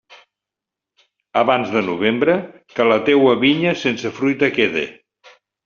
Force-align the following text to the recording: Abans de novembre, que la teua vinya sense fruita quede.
Abans 1.41 1.73
de 1.75 1.83
novembre, 1.91 2.39
que 2.77 2.89
la 2.89 2.99
teua 3.13 3.37
vinya 3.47 3.77
sense 3.85 4.15
fruita 4.19 4.53
quede. 4.59 4.89